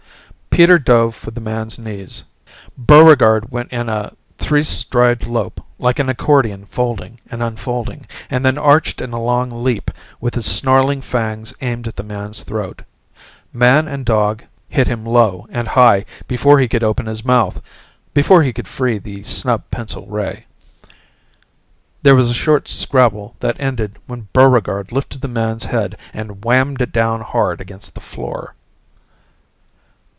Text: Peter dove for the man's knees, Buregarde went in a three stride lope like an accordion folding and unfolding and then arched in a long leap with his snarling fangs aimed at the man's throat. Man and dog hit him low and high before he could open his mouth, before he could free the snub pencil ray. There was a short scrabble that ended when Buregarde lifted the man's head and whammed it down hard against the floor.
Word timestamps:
Peter 0.53 0.77
dove 0.77 1.15
for 1.15 1.31
the 1.31 1.39
man's 1.39 1.79
knees, 1.79 2.25
Buregarde 2.77 3.47
went 3.49 3.71
in 3.71 3.87
a 3.87 4.13
three 4.37 4.65
stride 4.65 5.25
lope 5.25 5.61
like 5.79 5.97
an 5.97 6.09
accordion 6.09 6.65
folding 6.65 7.21
and 7.31 7.41
unfolding 7.41 8.05
and 8.29 8.43
then 8.43 8.57
arched 8.57 8.99
in 8.99 9.13
a 9.13 9.21
long 9.21 9.63
leap 9.63 9.89
with 10.19 10.35
his 10.35 10.45
snarling 10.45 10.99
fangs 11.01 11.53
aimed 11.61 11.87
at 11.87 11.95
the 11.95 12.03
man's 12.03 12.43
throat. 12.43 12.81
Man 13.53 13.87
and 13.87 14.05
dog 14.05 14.43
hit 14.67 14.87
him 14.87 15.05
low 15.05 15.47
and 15.51 15.69
high 15.69 16.03
before 16.27 16.59
he 16.59 16.67
could 16.67 16.83
open 16.83 17.05
his 17.05 17.23
mouth, 17.23 17.61
before 18.13 18.43
he 18.43 18.51
could 18.51 18.67
free 18.67 18.97
the 18.97 19.23
snub 19.23 19.63
pencil 19.71 20.05
ray. 20.07 20.45
There 22.03 22.13
was 22.15 22.29
a 22.29 22.33
short 22.33 22.67
scrabble 22.67 23.37
that 23.39 23.57
ended 23.59 23.97
when 24.05 24.27
Buregarde 24.33 24.93
lifted 24.93 25.21
the 25.21 25.27
man's 25.29 25.63
head 25.63 25.95
and 26.13 26.43
whammed 26.43 26.81
it 26.81 26.91
down 26.91 27.21
hard 27.21 27.61
against 27.61 27.95
the 27.95 28.01
floor. 28.01 28.53